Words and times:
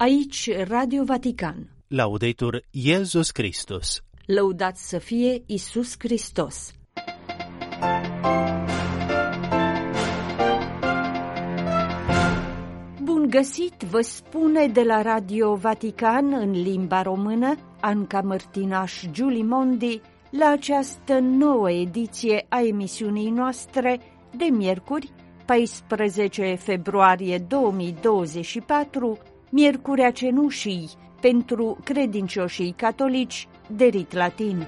Aici 0.00 0.50
Radio 0.68 1.04
Vatican. 1.04 1.70
Laudetur 1.88 2.62
Iesus 2.70 3.30
Christus. 3.30 4.02
Lăudat 4.26 4.76
să 4.76 4.98
fie 4.98 5.42
Isus 5.46 5.94
Hristos. 5.98 6.72
Bun 13.02 13.26
găsit, 13.30 13.74
vă 13.90 14.00
spune 14.00 14.66
de 14.66 14.82
la 14.82 15.02
Radio 15.02 15.54
Vatican 15.54 16.32
în 16.32 16.50
limba 16.50 17.02
română 17.02 17.54
Anca 17.80 18.20
Mărtinaș 18.20 19.04
Giuli 19.10 19.42
Mondi 19.42 20.00
la 20.30 20.48
această 20.48 21.18
nouă 21.18 21.70
ediție 21.70 22.46
a 22.48 22.60
emisiunii 22.62 23.30
noastre 23.30 24.00
de 24.36 24.44
miercuri, 24.44 25.12
14 25.44 26.54
februarie 26.54 27.38
2024, 27.38 29.18
Miercurea 29.50 30.10
Cenușii, 30.10 30.90
pentru 31.20 31.78
credincioșii 31.84 32.74
catolici 32.76 33.48
de 33.66 33.84
rit 33.84 34.12
latin. 34.12 34.66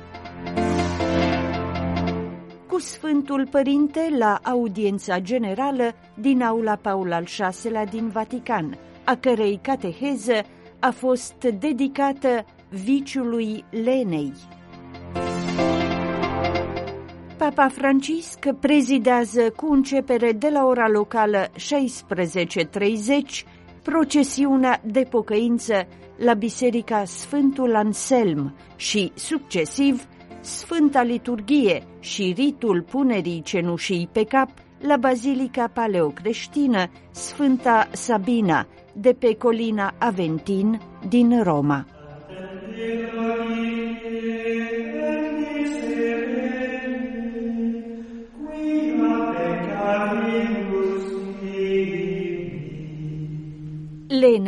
Cu 2.66 2.78
Sfântul 2.78 3.48
Părinte 3.50 4.14
la 4.18 4.38
audiența 4.42 5.18
generală 5.18 5.94
din 6.14 6.42
aula 6.42 6.76
Paul 6.76 7.12
al 7.12 7.24
VI-lea 7.62 7.84
din 7.84 8.08
Vatican, 8.08 8.78
a 9.04 9.16
cărei 9.16 9.58
cateheză 9.62 10.42
a 10.78 10.90
fost 10.90 11.34
dedicată 11.58 12.44
viciului 12.68 13.64
lenei. 13.70 14.32
Papa 17.36 17.68
Francisc 17.68 18.52
prezidează 18.60 19.50
cu 19.50 19.72
începere 19.72 20.32
de 20.32 20.48
la 20.48 20.64
ora 20.64 20.88
locală 20.88 21.48
16.30 21.48 21.58
procesiunea 23.82 24.80
de 24.84 25.06
pocăință 25.10 25.86
la 26.16 26.34
Biserica 26.34 27.04
Sfântul 27.04 27.74
Anselm 27.74 28.54
și, 28.76 29.12
succesiv, 29.14 30.06
Sfânta 30.40 31.02
Liturghie 31.02 31.82
și 31.98 32.32
ritul 32.36 32.82
punerii 32.90 33.42
cenușii 33.42 34.08
pe 34.12 34.24
cap 34.24 34.50
la 34.78 34.96
Bazilica 34.96 35.70
Paleocreștină 35.72 36.90
Sfânta 37.10 37.88
Sabina 37.92 38.66
de 38.92 39.12
pe 39.12 39.34
colina 39.36 39.94
Aventin 39.98 40.80
din 41.08 41.42
Roma. 41.42 41.86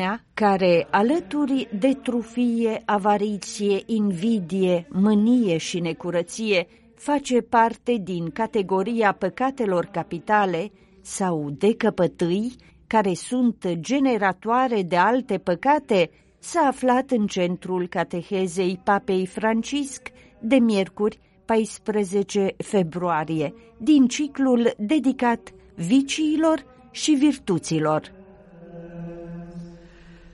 Lenea, 0.02 0.24
care, 0.34 0.86
alături 0.90 1.68
de 1.78 1.98
trufie, 2.02 2.82
avariție, 2.84 3.82
invidie, 3.86 4.86
mânie 4.90 5.56
și 5.56 5.80
necurăție, 5.80 6.66
face 6.94 7.40
parte 7.40 7.96
din 8.02 8.30
categoria 8.30 9.12
păcatelor 9.12 9.84
capitale 9.84 10.70
sau 11.00 11.50
de 11.50 11.74
căpătâi, 11.74 12.52
care 12.86 13.14
sunt 13.14 13.66
generatoare 13.72 14.82
de 14.82 14.96
alte 14.96 15.38
păcate, 15.38 16.10
s-a 16.38 16.60
aflat 16.60 17.10
în 17.10 17.26
centrul 17.26 17.86
catehezei 17.86 18.80
Papei 18.84 19.26
Francisc 19.26 20.08
de 20.40 20.56
miercuri 20.56 21.18
14 21.44 22.54
februarie, 22.56 23.54
din 23.78 24.06
ciclul 24.06 24.72
dedicat 24.78 25.52
viciilor 25.74 26.64
și 26.90 27.10
virtuților. 27.10 28.21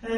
Si 0.08 0.14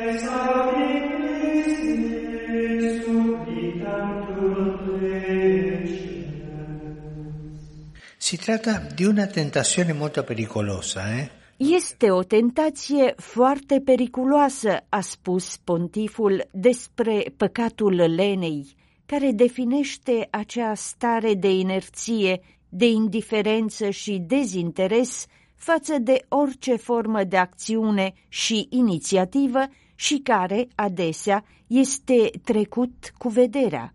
tratta 8.37 8.87
di 8.95 9.05
una 9.05 9.27
tentazione 9.27 9.93
molto 9.93 10.23
pericolosa, 10.23 11.19
eh? 11.19 11.31
Este 11.57 12.11
o 12.11 12.23
tentație 12.23 13.15
foarte 13.17 13.81
periculoasă, 13.81 14.85
a 14.89 15.01
spus 15.01 15.57
pontiful 15.57 16.49
despre 16.53 17.33
păcatul 17.37 17.95
lenei, 17.95 18.77
care 19.07 19.33
definește 19.33 20.29
acea 20.31 20.75
stare 20.75 21.35
de 21.35 21.51
inerție, 21.51 22.41
de 22.69 22.87
indiferență 22.87 23.91
și 23.91 24.23
dezinteres 24.27 25.27
față 25.61 25.99
de 25.99 26.25
orice 26.29 26.77
formă 26.77 27.25
de 27.25 27.37
acțiune 27.37 28.13
și 28.29 28.67
inițiativă 28.71 29.61
și 29.95 30.19
care, 30.19 30.69
adesea, 30.75 31.45
este 31.67 32.31
trecut 32.45 33.13
cu 33.19 33.29
vederea. 33.29 33.95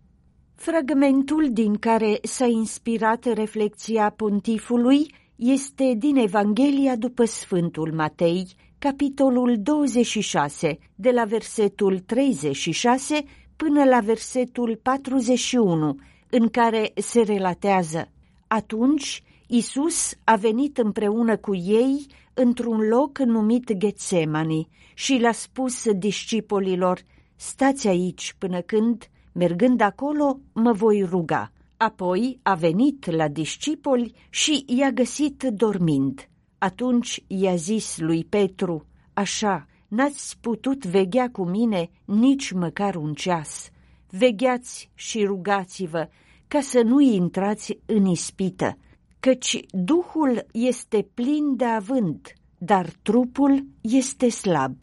Fragmentul 0.54 1.48
din 1.52 1.74
care 1.74 2.18
s-a 2.22 2.46
inspirat 2.46 3.24
reflexia 3.24 4.10
pontifului 4.10 5.14
este 5.36 5.94
din 5.96 6.16
Evanghelia 6.16 6.96
după 6.96 7.24
Sfântul 7.24 7.92
Matei, 7.92 8.46
capitolul 8.78 9.56
26, 9.58 10.78
de 10.94 11.10
la 11.10 11.24
versetul 11.24 11.98
36 11.98 13.24
până 13.56 13.84
la 13.84 14.00
versetul 14.00 14.80
41, 14.82 15.96
în 16.30 16.48
care 16.48 16.92
se 16.94 17.22
relatează 17.22 18.10
Atunci 18.46 19.22
Isus 19.48 20.14
a 20.24 20.36
venit 20.36 20.78
împreună 20.78 21.36
cu 21.36 21.54
ei 21.54 22.06
într-un 22.34 22.80
loc 22.80 23.18
numit 23.18 23.72
Ghetsemani 23.72 24.68
și 24.94 25.12
le-a 25.12 25.32
spus 25.32 25.92
discipolilor, 25.92 27.00
stați 27.36 27.88
aici 27.88 28.34
până 28.38 28.60
când, 28.60 29.10
mergând 29.32 29.80
acolo, 29.80 30.40
mă 30.52 30.72
voi 30.72 31.02
ruga. 31.02 31.52
Apoi 31.76 32.38
a 32.42 32.54
venit 32.54 33.10
la 33.10 33.28
discipoli 33.28 34.14
și 34.30 34.64
i-a 34.66 34.90
găsit 34.90 35.42
dormind. 35.42 36.28
Atunci 36.58 37.24
i-a 37.26 37.54
zis 37.54 37.98
lui 37.98 38.24
Petru, 38.24 38.86
așa, 39.12 39.66
n-ați 39.88 40.38
putut 40.40 40.86
veghea 40.86 41.30
cu 41.30 41.44
mine 41.44 41.90
nici 42.04 42.52
măcar 42.52 42.94
un 42.94 43.14
ceas. 43.14 43.70
Vegheați 44.10 44.90
și 44.94 45.24
rugați-vă 45.24 46.08
ca 46.48 46.60
să 46.60 46.82
nu 46.82 47.00
intrați 47.00 47.78
în 47.86 48.06
ispită 48.06 48.78
căci 49.26 49.60
Duhul 49.70 50.46
este 50.52 51.08
plin 51.14 51.56
de 51.56 51.64
avânt, 51.64 52.32
dar 52.58 52.90
trupul 53.02 53.66
este 53.80 54.28
slab. 54.28 54.74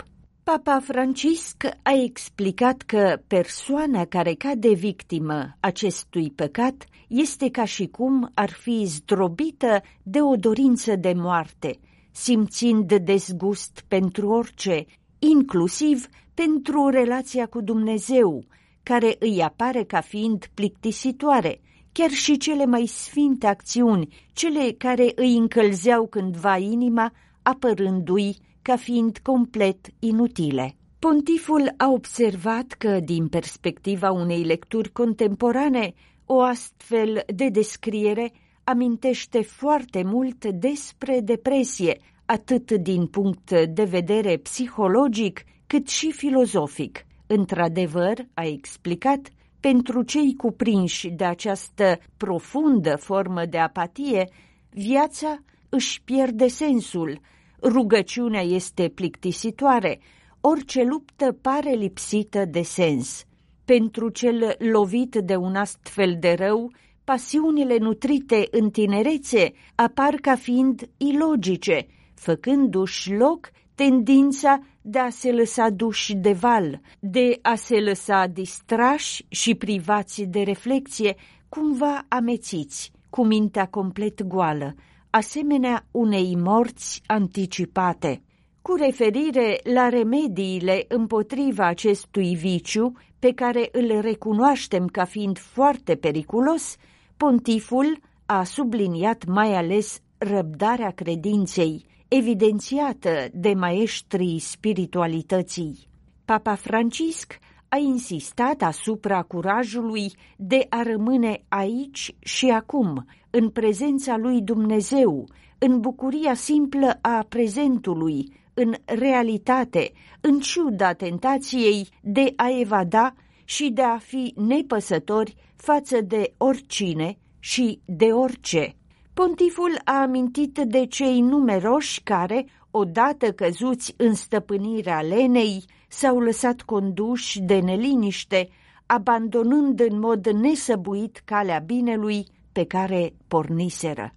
Papa 0.43 0.79
Francisc 0.79 1.63
a 1.81 1.91
explicat 2.03 2.81
că 2.81 3.21
persoana 3.27 4.05
care 4.05 4.33
cade 4.33 4.73
victimă 4.73 5.57
acestui 5.59 6.31
păcat 6.31 6.85
este 7.07 7.49
ca 7.49 7.65
și 7.65 7.87
cum 7.87 8.31
ar 8.33 8.49
fi 8.49 8.83
zdrobită 8.85 9.81
de 10.03 10.21
o 10.21 10.35
dorință 10.35 10.95
de 10.95 11.13
moarte, 11.15 11.79
simțind 12.11 12.93
dezgust 12.95 13.83
pentru 13.87 14.29
orice, 14.29 14.85
inclusiv 15.19 16.07
pentru 16.33 16.89
relația 16.89 17.45
cu 17.45 17.61
Dumnezeu, 17.61 18.43
care 18.83 19.15
îi 19.19 19.41
apare 19.41 19.83
ca 19.83 20.01
fiind 20.01 20.45
plictisitoare– 20.53 21.59
chiar 21.93 22.09
și 22.09 22.37
cele 22.37 22.65
mai 22.65 22.85
sfinte 22.85 23.47
acțiuni, 23.47 24.07
cele 24.33 24.71
care 24.77 25.11
îi 25.15 25.37
încălzeau 25.37 26.07
cândva 26.07 26.57
inima, 26.57 27.13
apărându-i 27.41 28.37
ca 28.61 28.75
fiind 28.75 29.17
complet 29.17 29.87
inutile. 29.99 30.75
Pontiful 30.99 31.73
a 31.77 31.89
observat 31.89 32.71
că, 32.77 32.99
din 32.99 33.27
perspectiva 33.27 34.11
unei 34.11 34.43
lecturi 34.43 34.91
contemporane, 34.91 35.93
o 36.25 36.41
astfel 36.41 37.23
de 37.35 37.49
descriere 37.49 38.31
amintește 38.63 39.41
foarte 39.41 40.03
mult 40.03 40.45
despre 40.45 41.19
depresie, 41.19 41.99
atât 42.25 42.71
din 42.71 43.05
punct 43.05 43.51
de 43.51 43.83
vedere 43.83 44.37
psihologic, 44.37 45.43
cât 45.67 45.87
și 45.87 46.11
filozofic. 46.11 47.05
Într-adevăr, 47.27 48.13
a 48.33 48.45
explicat, 48.45 49.29
pentru 49.69 50.01
cei 50.01 50.35
cuprinși 50.35 51.09
de 51.09 51.23
această 51.23 51.99
profundă 52.17 52.95
formă 52.95 53.45
de 53.45 53.57
apatie, 53.57 54.29
viața 54.69 55.43
își 55.69 56.01
pierde 56.03 56.47
sensul, 56.47 57.19
rugăciunea 57.61 58.41
este 58.41 58.89
plictisitoare, 58.89 59.99
orice 60.41 60.83
luptă 60.83 61.37
pare 61.41 61.71
lipsită 61.71 62.45
de 62.45 62.61
sens. 62.61 63.23
Pentru 63.65 64.09
cel 64.09 64.55
lovit 64.59 65.15
de 65.15 65.35
un 65.35 65.55
astfel 65.55 66.17
de 66.19 66.33
rău, 66.33 66.71
pasiunile 67.03 67.77
nutrite 67.77 68.47
în 68.51 68.69
tinerețe 68.69 69.53
apar 69.75 70.13
ca 70.13 70.35
fiind 70.35 70.89
ilogice, 70.97 71.87
făcându-și 72.13 73.13
loc 73.13 73.49
tendința 73.75 74.59
de 74.85 74.99
a 74.99 75.09
se 75.09 75.31
lăsa 75.31 75.69
duși 75.69 76.15
de 76.15 76.31
val, 76.31 76.81
de 76.99 77.39
a 77.41 77.55
se 77.55 77.79
lăsa 77.79 78.27
distrași 78.27 79.25
și 79.29 79.55
privați 79.55 80.21
de 80.21 80.41
reflexie, 80.41 81.15
cumva 81.49 82.05
amețiți, 82.07 82.91
cu 83.09 83.25
mintea 83.25 83.65
complet 83.65 84.23
goală, 84.23 84.75
asemenea 85.09 85.85
unei 85.91 86.35
morți 86.35 87.01
anticipate. 87.05 88.21
cu 88.61 88.75
referire 88.75 89.59
la 89.63 89.89
remediile 89.89 90.85
împotriva 90.87 91.65
acestui 91.65 92.35
viciu, 92.35 92.91
pe 93.19 93.33
care 93.33 93.69
îl 93.71 93.99
recunoaștem 94.01 94.87
ca 94.87 95.05
fiind 95.05 95.37
foarte 95.37 95.95
periculos, 95.95 96.75
pontiful 97.17 97.99
a 98.25 98.43
subliniat 98.43 99.25
mai 99.25 99.53
ales 99.55 99.99
răbdarea 100.17 100.89
credinței, 100.89 101.85
evidențiată 102.07 103.09
de 103.33 103.53
maestrii 103.53 104.39
spiritualității. 104.39 105.87
Papa 106.25 106.55
Francisc 106.55 107.39
a 107.69 107.77
insistat 107.77 108.61
asupra 108.61 109.21
curajului 109.21 110.11
de 110.37 110.65
a 110.69 110.81
rămâne 110.81 111.43
aici 111.47 112.15
și 112.19 112.49
acum, 112.49 113.05
în 113.29 113.49
prezența 113.49 114.17
lui 114.17 114.41
Dumnezeu, 114.41 115.27
în 115.57 115.79
bucuria 115.79 116.33
simplă 116.33 116.99
a 117.01 117.25
prezentului, 117.29 118.41
în 118.53 118.73
realitate, 118.85 119.91
în 120.21 120.39
ciuda 120.39 120.93
tentației 120.93 121.87
de 122.01 122.33
a 122.35 122.59
evada 122.59 123.13
și 123.43 123.69
de 123.69 123.81
a 123.81 123.97
fi 123.97 124.33
nepăsători 124.35 125.35
față 125.55 126.01
de 126.01 126.33
oricine 126.37 127.17
și 127.39 127.79
de 127.85 128.05
orice. 128.05 128.75
Pontiful 129.13 129.81
a 129.83 130.01
amintit 130.01 130.59
de 130.65 130.85
cei 130.85 131.21
numeroși 131.21 132.01
care, 132.01 132.45
odată 132.71 133.31
căzuți 133.31 133.93
în 133.97 134.13
stăpânirea 134.13 135.01
lenei, 135.01 135.65
s-au 135.87 136.19
lăsat 136.19 136.61
conduși 136.61 137.41
de 137.41 137.59
neliniște, 137.59 138.49
abandonând 138.85 139.79
în 139.79 139.99
mod 139.99 140.27
nesăbuit 140.27 141.21
calea 141.25 141.59
binelui 141.59 142.27
pe 142.51 142.65
care 142.65 143.13
porniseră. 143.27 144.13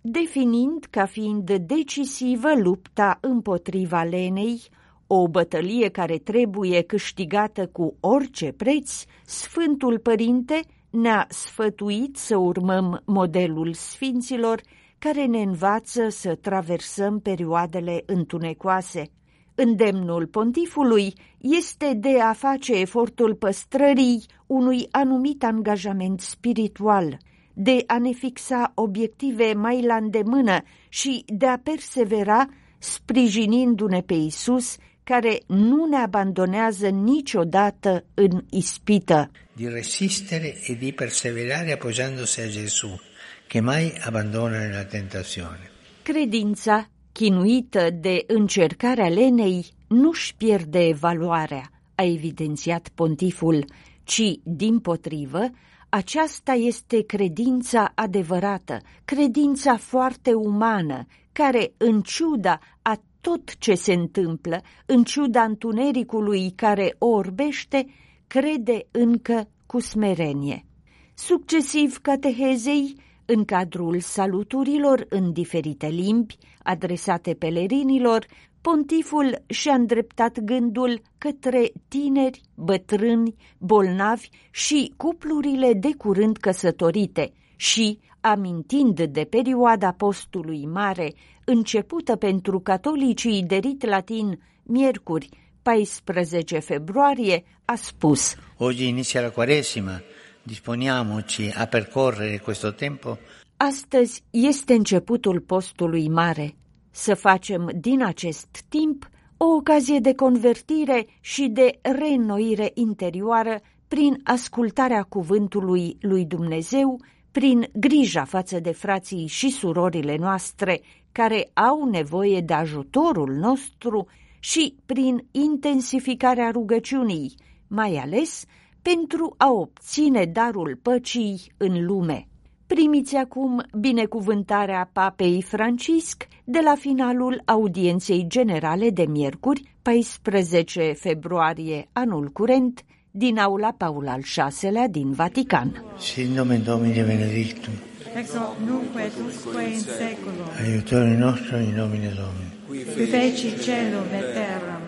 Definind 0.00 0.86
ca 0.90 1.06
fiind 1.06 1.50
decisivă 1.50 2.52
lupta 2.56 3.18
împotriva 3.20 4.02
lenei, 4.02 4.62
o 5.06 5.28
bătălie 5.28 5.88
care 5.88 6.18
trebuie 6.18 6.82
câștigată 6.82 7.66
cu 7.66 7.96
orice 8.00 8.52
preț, 8.52 9.04
Sfântul 9.24 9.98
Părinte 9.98 10.60
ne-a 10.94 11.26
sfătuit 11.28 12.16
să 12.16 12.36
urmăm 12.36 13.02
modelul 13.04 13.72
sfinților 13.72 14.60
care 14.98 15.24
ne 15.24 15.42
învață 15.42 16.08
să 16.08 16.34
traversăm 16.34 17.20
perioadele 17.20 18.02
întunecoase. 18.06 19.10
Îndemnul 19.54 20.26
pontifului 20.26 21.14
este 21.38 21.94
de 21.94 22.20
a 22.20 22.32
face 22.32 22.72
efortul 22.72 23.34
păstrării 23.34 24.24
unui 24.46 24.88
anumit 24.90 25.44
angajament 25.44 26.20
spiritual, 26.20 27.16
de 27.54 27.84
a 27.86 27.98
ne 27.98 28.12
fixa 28.12 28.72
obiective 28.74 29.52
mai 29.52 29.82
la 29.82 29.94
îndemână 29.94 30.62
și 30.88 31.24
de 31.26 31.46
a 31.46 31.58
persevera 31.58 32.46
sprijinindu-ne 32.78 34.00
pe 34.00 34.14
Isus, 34.14 34.76
care 35.04 35.40
nu 35.46 35.84
ne 35.84 35.96
abandonează 35.96 36.88
niciodată 36.88 38.04
în 38.14 38.44
ispită. 38.50 39.30
Di 39.52 39.68
resistere 39.68 40.54
e 40.66 40.74
di 40.74 40.92
perseverare 40.92 41.72
appoggiandosi 41.72 42.40
a 42.40 42.46
Gesù, 42.48 43.00
che 43.48 43.60
mai 43.60 43.92
abbandona 44.04 44.58
nella 44.58 44.84
tentazione. 44.84 45.70
Credința, 46.02 46.88
chinuită 47.12 47.90
de 47.90 48.24
încercarea 48.26 49.08
lenei, 49.08 49.66
nu-și 49.88 50.34
pierde 50.36 50.92
valoarea, 51.00 51.70
a 51.94 52.02
evidențiat 52.02 52.88
pontiful, 52.94 53.64
ci, 54.04 54.22
din 54.42 54.78
potrivă, 54.78 55.50
aceasta 55.88 56.52
este 56.52 57.02
credința 57.02 57.92
adevărată, 57.94 58.80
credința 59.04 59.76
foarte 59.76 60.32
umană, 60.32 61.06
care, 61.34 61.72
în 61.76 62.00
ciuda 62.00 62.58
a 62.82 63.00
tot 63.20 63.58
ce 63.58 63.74
se 63.74 63.92
întâmplă, 63.92 64.60
în 64.86 65.02
ciuda 65.02 65.42
întunericului 65.42 66.52
care 66.56 66.94
o 66.98 67.06
orbește, 67.06 67.86
crede 68.26 68.86
încă 68.90 69.48
cu 69.66 69.80
smerenie. 69.80 70.66
Succesiv 71.14 71.98
catehezei, 71.98 72.96
în 73.24 73.44
cadrul 73.44 74.00
saluturilor 74.00 75.06
în 75.08 75.32
diferite 75.32 75.86
limbi 75.86 76.36
adresate 76.62 77.34
pelerinilor, 77.34 78.26
pontiful 78.60 79.42
și-a 79.46 79.74
îndreptat 79.74 80.40
gândul 80.40 81.02
către 81.18 81.72
tineri, 81.88 82.40
bătrâni, 82.54 83.34
bolnavi 83.58 84.28
și 84.50 84.92
cuplurile 84.96 85.72
de 85.72 85.90
curând 85.96 86.36
căsătorite 86.36 87.32
și, 87.56 87.98
amintind 88.32 89.00
de 89.00 89.24
perioada 89.24 89.92
postului 89.92 90.66
mare, 90.66 91.14
începută 91.44 92.16
pentru 92.16 92.60
catolicii 92.60 93.42
de 93.42 93.56
rit 93.56 93.84
latin 93.84 94.40
miercuri 94.62 95.28
14 95.62 96.58
februarie, 96.58 97.44
a 97.64 97.74
spus 97.74 98.36
Oggi 98.56 98.88
inizia 98.88 99.20
la 99.20 99.28
Quaresima, 99.28 100.00
disponiamoci 100.42 101.40
a 101.54 101.64
percorrere 101.64 102.36
questo 102.36 102.70
tempo. 102.70 103.18
Astăzi 103.56 104.22
este 104.30 104.74
începutul 104.74 105.40
postului 105.40 106.08
mare. 106.08 106.54
Să 106.90 107.14
facem 107.14 107.70
din 107.80 108.04
acest 108.04 108.64
timp 108.68 109.08
o 109.36 109.44
ocazie 109.44 109.98
de 109.98 110.14
convertire 110.14 111.06
și 111.20 111.48
de 111.48 111.78
reînnoire 111.82 112.70
interioară 112.74 113.60
prin 113.88 114.20
ascultarea 114.22 115.02
cuvântului 115.02 115.96
lui 116.00 116.24
Dumnezeu, 116.24 117.00
prin 117.34 117.68
grija 117.72 118.24
față 118.24 118.60
de 118.60 118.72
frații 118.72 119.26
și 119.26 119.50
surorile 119.50 120.16
noastre 120.16 120.80
care 121.12 121.50
au 121.52 121.88
nevoie 121.90 122.40
de 122.40 122.54
ajutorul 122.54 123.32
nostru 123.32 124.06
și 124.38 124.74
prin 124.86 125.26
intensificarea 125.30 126.50
rugăciunii, 126.50 127.34
mai 127.68 127.96
ales 127.96 128.44
pentru 128.82 129.34
a 129.36 129.50
obține 129.50 130.24
darul 130.24 130.78
păcii 130.82 131.52
în 131.56 131.86
lume. 131.86 132.28
Primiți 132.66 133.16
acum 133.16 133.62
binecuvântarea 133.78 134.90
Papei 134.92 135.42
Francisc 135.42 136.26
de 136.44 136.60
la 136.64 136.74
finalul 136.74 137.42
audienței 137.44 138.24
generale 138.28 138.90
de 138.90 139.06
miercuri, 139.06 139.76
14 139.82 140.92
februarie 140.92 141.88
anul 141.92 142.28
curent, 142.28 142.84
din 143.16 143.38
aula 143.38 143.70
Paul 143.70 144.08
al 144.08 144.22
VI-lea 144.60 144.88
din 144.88 145.12
Vatican. 145.12 145.84
Sin 145.98 146.32
nomen 146.32 146.62
Domini 146.62 147.02
benedictum. 147.02 147.72
ex 148.16 148.30
hoc 148.34 148.56
nunc 148.66 148.96
et 149.06 149.12
usque 149.26 149.62
in 149.62 149.80
seculum. 149.80 150.48
Aiutore 150.60 151.16
nostro 151.16 151.56
in 151.56 151.74
nomine 151.74 152.12
Domini. 152.20 152.84
Qui 152.94 153.04
feci 153.04 153.48
celum 153.58 154.08
et 154.18 154.32
terram. 154.32 154.82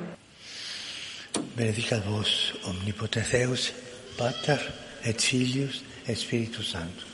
Benedicat 1.56 2.02
vos 2.04 2.54
omnipotens 2.68 3.30
Deus, 3.30 3.72
Pater 4.16 4.60
et 5.02 5.20
Filius 5.20 5.82
et 6.06 6.16
Spiritus 6.16 6.70
Sanctus. 6.70 7.06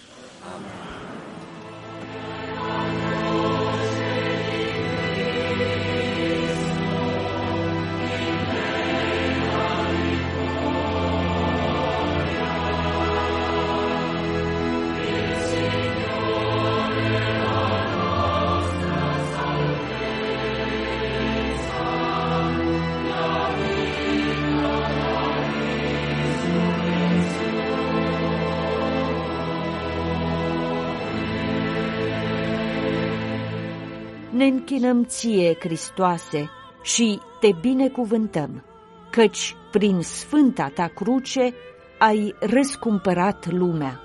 Ne 34.32 34.44
închinăm 34.44 35.04
ție, 35.04 35.56
Hristoase, 35.60 36.50
și 36.82 37.20
te 37.40 37.48
binecuvântăm, 37.60 38.64
căci 39.10 39.56
prin 39.70 40.00
sfânta 40.00 40.70
ta 40.74 40.86
cruce 40.86 41.54
ai 41.98 42.34
răscumpărat 42.40 43.50
lumea. 43.50 44.00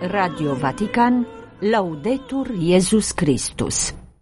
Radio 0.00 0.54
Vatican, 0.54 1.26
Laudetur 1.58 2.48
Iesus 2.58 3.10
Christus. 3.10 4.01